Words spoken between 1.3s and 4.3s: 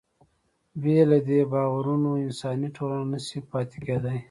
باورونو انساني ټولنه نهشي پاتې کېدی.